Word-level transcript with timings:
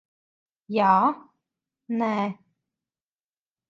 Jā. 0.77 0.95
Nē. 2.03 2.13